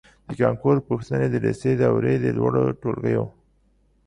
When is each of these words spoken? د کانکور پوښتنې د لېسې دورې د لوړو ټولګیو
د 0.27 0.29
کانکور 0.41 0.75
پوښتنې 0.87 1.27
د 1.31 1.35
لېسې 1.43 1.71
دورې 1.81 2.15
د 2.19 2.25
لوړو 2.37 2.63
ټولګیو 2.81 3.25